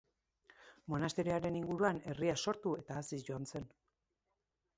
Monasterioaren 0.93 1.59
inguruan 1.59 1.99
herria 2.13 2.37
sortu 2.47 2.75
eta 2.81 2.99
haziz 3.03 3.21
joan 3.29 3.47
zen. 3.53 3.71